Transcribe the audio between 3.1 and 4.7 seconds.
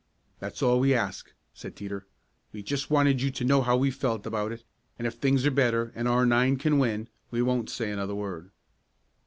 you to know how we felt about it,